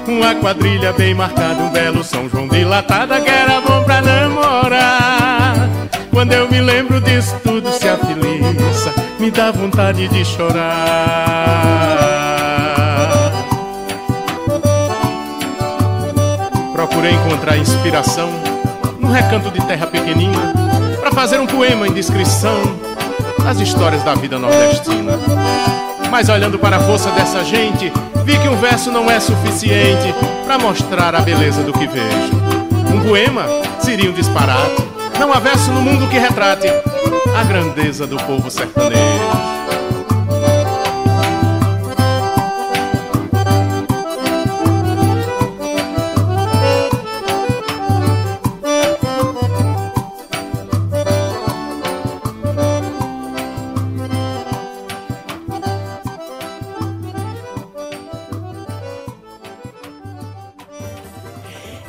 [0.07, 5.68] Uma quadrilha bem marcada, um belo São João dilatada, que era bom pra namorar.
[6.11, 12.13] Quando eu me lembro disso tudo, se afiliça, me dá vontade de chorar.
[16.95, 18.30] Procurei encontrar inspiração
[19.01, 20.53] num recanto de terra pequenina
[21.01, 22.57] para fazer um poema em descrição
[23.42, 25.18] das histórias da vida nordestina.
[26.09, 27.92] Mas olhando para a força dessa gente,
[28.24, 30.14] vi que um verso não é suficiente
[30.45, 32.30] para mostrar a beleza do que vejo.
[32.95, 33.45] Um poema
[33.80, 34.80] seria um disparate.
[35.18, 39.53] Não há verso no mundo que retrate a grandeza do povo sertanejo.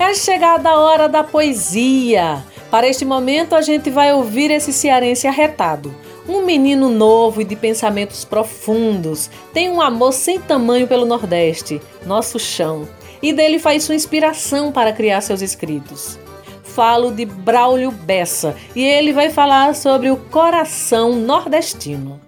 [0.05, 2.45] É chegada a hora da poesia.
[2.69, 5.93] Para este momento, a gente vai ouvir esse cearense arretado.
[6.29, 9.31] Um menino novo e de pensamentos profundos.
[9.51, 12.87] Tem um amor sem tamanho pelo Nordeste, nosso chão.
[13.19, 16.19] E dele faz sua inspiração para criar seus escritos.
[16.63, 22.21] Falo de Braulio Bessa e ele vai falar sobre o coração nordestino.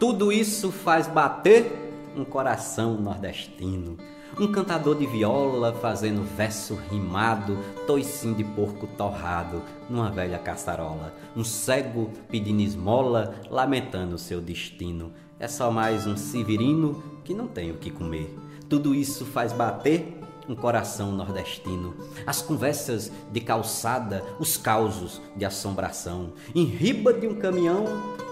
[0.00, 1.85] Tudo isso faz bater
[2.16, 3.96] um coração nordestino.
[4.38, 11.14] Um cantador de viola fazendo verso rimado, toicinho de porco torrado numa velha caçarola.
[11.36, 15.12] Um cego pedindo esmola, lamentando seu destino.
[15.38, 18.34] É só mais um severino que não tem o que comer.
[18.68, 21.94] Tudo isso faz bater um coração nordestino.
[22.26, 26.32] As conversas de calçada, os causos de assombração.
[26.54, 27.84] Em riba de um caminhão,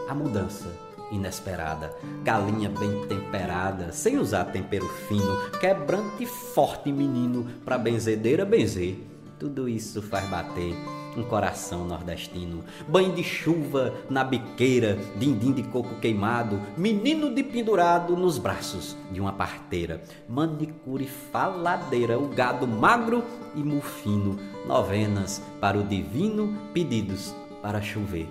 [0.09, 1.95] a mudança inesperada.
[2.23, 8.97] Galinha bem temperada, sem usar tempero fino, quebrante e forte menino, pra benzedeira benzer.
[9.39, 10.75] Tudo isso faz bater
[11.17, 12.65] um coração nordestino.
[12.89, 19.21] Banho de chuva na biqueira, dindim de coco queimado, menino de pendurado nos braços de
[19.21, 20.03] uma parteira.
[20.29, 23.25] Manicure faladeira, o gado magro
[23.55, 28.29] e mufino, novenas para o divino, pedidos para chover.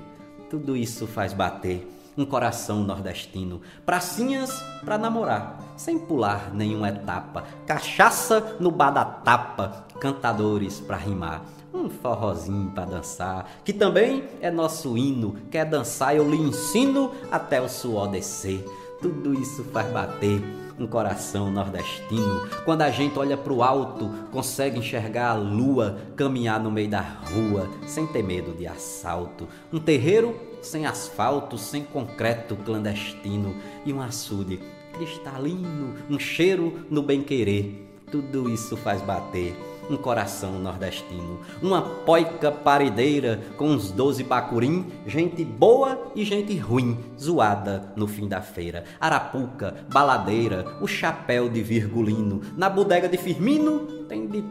[0.49, 3.61] Tudo isso faz bater um coração nordestino.
[3.85, 4.51] Pracinhas
[4.83, 7.43] para namorar, sem pular nenhuma etapa.
[7.65, 11.43] Cachaça no bar da tapa, cantadores para rimar.
[11.73, 15.35] Um forrozinho para dançar, que também é nosso hino.
[15.49, 18.63] Quer dançar, eu lhe ensino até o suor descer.
[19.01, 20.41] Tudo isso faz bater
[20.79, 22.47] um coração nordestino.
[22.65, 27.69] Quando a gente olha pro alto, consegue enxergar a lua caminhar no meio da rua,
[27.85, 29.47] sem ter medo de assalto.
[29.71, 33.55] Um terreiro sem asfalto, sem concreto clandestino
[33.85, 34.59] e um açude
[34.93, 37.87] cristalino, um cheiro no bem-querer.
[38.09, 39.55] Tudo isso faz bater
[39.89, 46.97] um coração nordestino, uma poica parideira com uns doze bacurim, gente boa e gente ruim,
[47.19, 48.85] zoada no fim da feira.
[48.99, 54.43] Arapuca, baladeira, o chapéu de virgulino, na bodega de Firmino tem de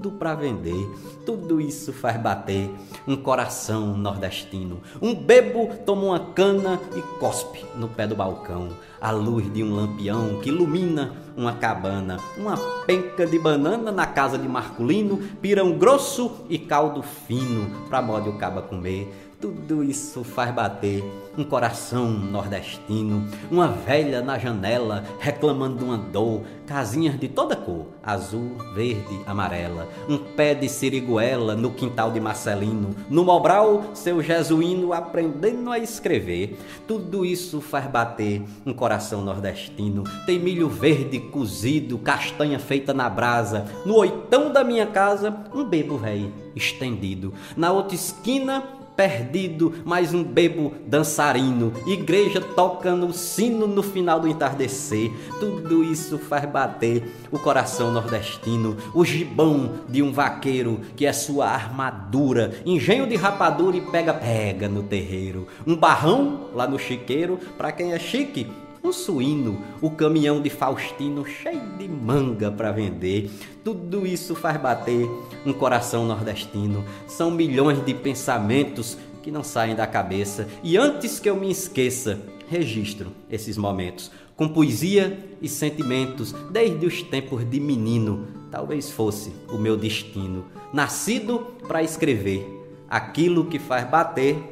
[0.00, 0.88] tudo para vender.
[1.26, 2.70] Tudo isso faz bater
[3.06, 4.80] um coração nordestino.
[5.00, 8.70] Um bebo toma uma cana e cospe no pé do balcão.
[8.98, 12.18] A luz de um lampião que ilumina uma cabana.
[12.36, 15.18] Uma penca de banana na casa de Marculino.
[15.42, 19.14] Pirão grosso e caldo fino pra modo o caba comer.
[19.38, 21.04] Tudo isso faz bater
[21.40, 28.58] um coração nordestino, uma velha na janela reclamando uma dor, casinhas de toda cor, azul,
[28.74, 35.72] verde, amarela, um pé de siriguela no quintal de Marcelino, no Mobral, seu jesuíno aprendendo
[35.72, 36.58] a escrever.
[36.86, 40.04] Tudo isso faz bater um coração nordestino.
[40.26, 45.96] Tem milho verde cozido, castanha feita na brasa, no oitão da minha casa, um bebo
[45.96, 47.32] velho estendido.
[47.56, 48.62] Na outra esquina,
[49.00, 55.10] perdido, mais um bebo dançarino, igreja tocando o sino no final do entardecer.
[55.40, 61.46] Tudo isso faz bater o coração nordestino, o gibão de um vaqueiro que é sua
[61.46, 67.94] armadura, engenho de rapadura e pega-pega no terreiro, um barrão lá no chiqueiro, para quem
[67.94, 68.48] é chique,
[68.82, 73.30] um suíno, o caminhão de Faustino cheio de manga para vender.
[73.62, 75.08] Tudo isso faz bater
[75.44, 76.84] um coração nordestino.
[77.06, 80.48] São milhões de pensamentos que não saem da cabeça.
[80.62, 82.18] E antes que eu me esqueça,
[82.48, 84.10] registro esses momentos
[84.40, 88.26] com poesia e sentimentos desde os tempos de menino.
[88.50, 92.48] Talvez fosse o meu destino, nascido para escrever
[92.88, 94.42] aquilo que faz bater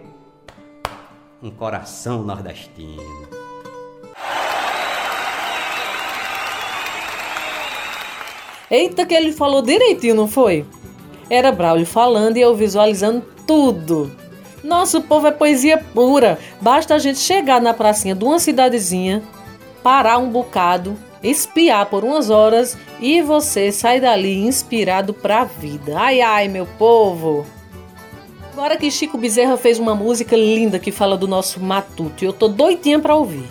[1.43, 3.38] um coração nordestino.
[8.71, 10.65] Eita, que ele falou direitinho, não foi?
[11.31, 14.11] Era Braulio falando e eu visualizando tudo.
[14.63, 16.39] Nosso povo é poesia pura.
[16.61, 19.23] Basta a gente chegar na pracinha de uma cidadezinha,
[19.83, 25.99] parar um bocado, espiar por umas horas e você sai dali inspirado pra vida.
[25.99, 27.47] Ai, ai, meu povo!
[28.53, 32.33] Agora que Chico Bezerra fez uma música linda que fala do nosso matuto e eu
[32.33, 33.49] tô doidinha pra ouvir.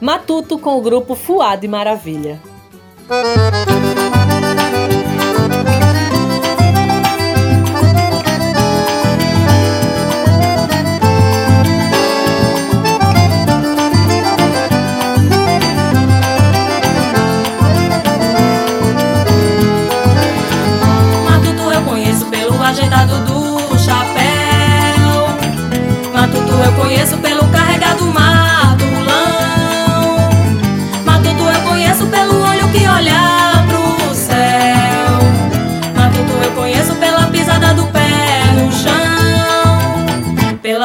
[0.00, 2.40] Matuto com o grupo Fuade Maravilha.
[3.08, 4.05] Matuto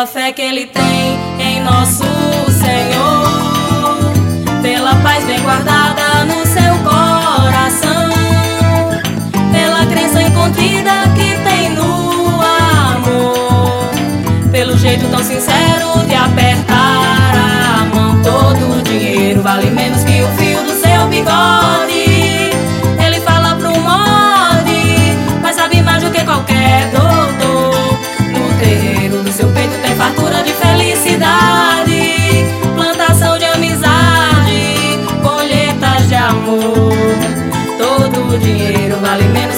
[0.01, 2.03] Pela fé que ele tem em nosso
[2.59, 4.11] Senhor.
[4.63, 8.09] Pela paz bem guardada no seu coração
[9.51, 12.41] pela crença incontida que tem no
[12.95, 13.91] amor,
[14.51, 18.19] pelo jeito tão sincero de apertar a mão.
[18.23, 21.80] Todo o dinheiro vale menos que o fio do seu bigode.
[38.41, 39.50] Dinheiro vale menos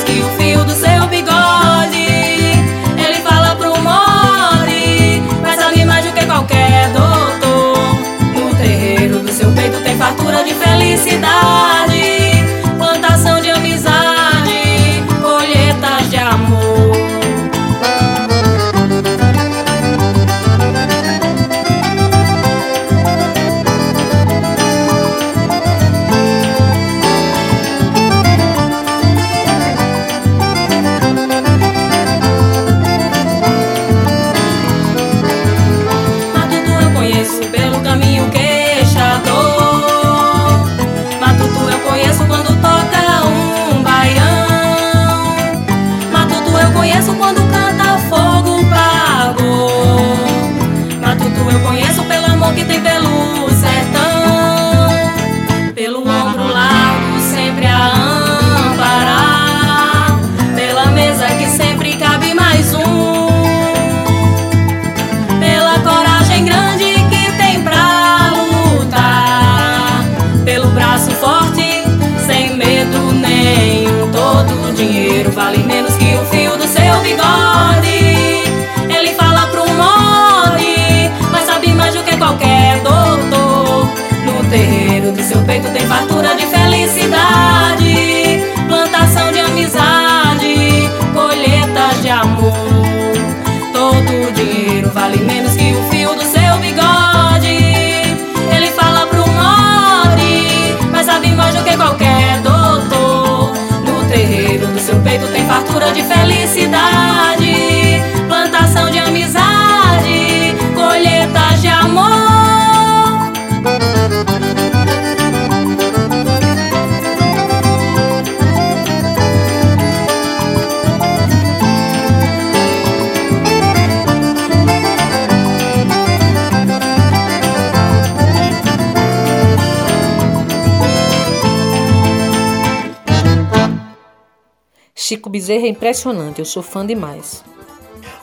[135.13, 137.43] Chico Bezerra é impressionante, eu sou fã demais.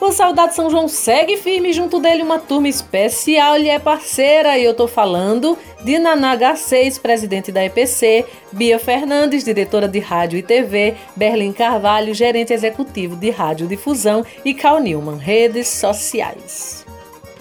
[0.01, 4.64] O Saudade São João segue firme junto dele uma turma especial, ele é parceira e
[4.64, 10.43] eu tô falando de Naná H6, presidente da EPC, Bia Fernandes, diretora de rádio e
[10.43, 16.84] TV, Berlim Carvalho, gerente executivo de rádio difusão e Cal Newman, redes sociais.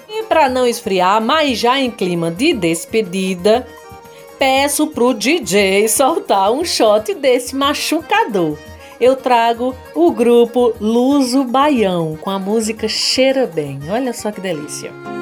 [0.08, 3.66] E para não esfriar, mas já em clima de despedida,
[4.38, 8.56] peço pro DJ soltar um shot desse machucador
[9.00, 13.80] eu trago o grupo Luso Baião com a música Cheira Bem.
[13.90, 15.19] Olha só que delícia.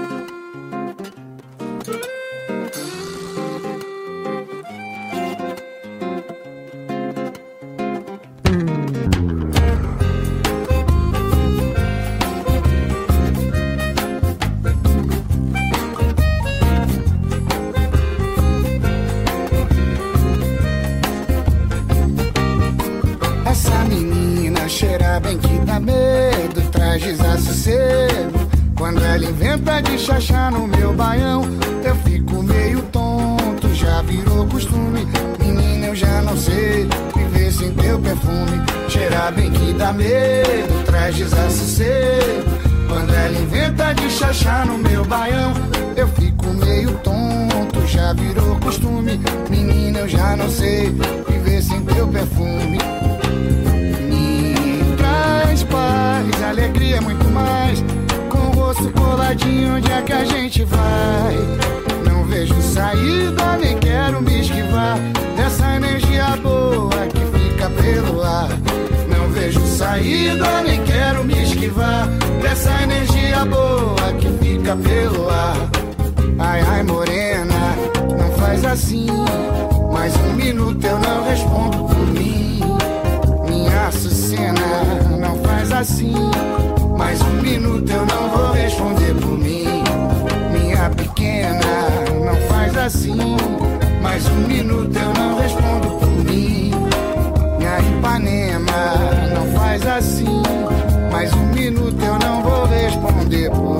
[101.18, 103.77] Mais um minuto eu não vou responder por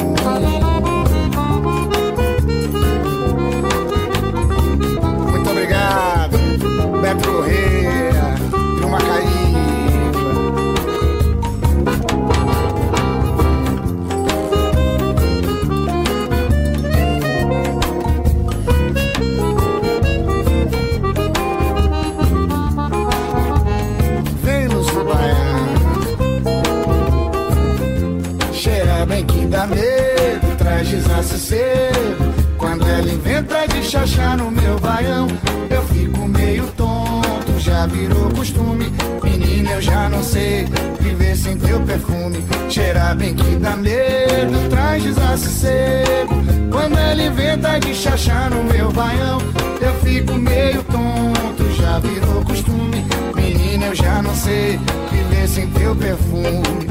[34.08, 35.28] chachar no meu baião,
[35.70, 38.92] eu fico meio tonto, já virou costume.
[39.22, 40.66] Menina, eu já não sei
[41.00, 42.38] viver sem teu perfume.
[42.70, 46.36] Cheirar bem que dá medo, traz desassossego.
[46.72, 49.40] Quando ela inventa de chachar no meu baião,
[49.82, 53.06] eu fico meio tonto, já virou costume.
[53.36, 54.80] Menina, eu já não sei
[55.12, 56.88] viver sem teu perfume.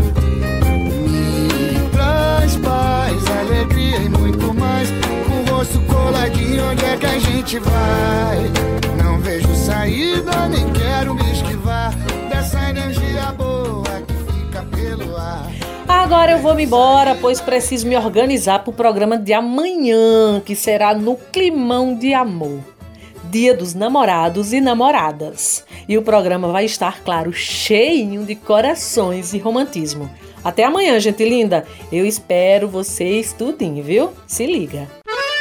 [1.09, 4.26] Me traz paz, alegria e o
[5.57, 8.39] rosto coladinho, onde é que a gente vai?
[9.03, 11.95] Não vejo saída, nem quero me esquivar
[12.29, 15.51] dessa energia boa que fica pelo ar.
[15.89, 20.55] Agora eu vou me embora, pois preciso me organizar para o programa de amanhã, que
[20.55, 22.61] será no Climão de Amor.
[23.31, 25.65] Dia dos namorados e namoradas.
[25.89, 30.11] E o programa vai estar, claro, cheinho de corações e romantismo.
[30.45, 31.65] Até amanhã, gente linda.
[31.91, 34.11] Eu espero vocês tudinho, viu?
[34.27, 34.87] Se liga.